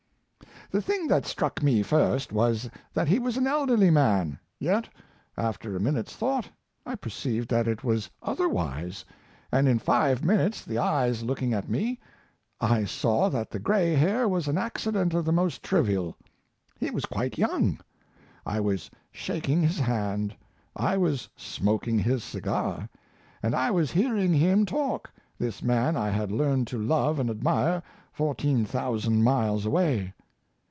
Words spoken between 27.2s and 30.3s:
admire fourteen thousand miles away.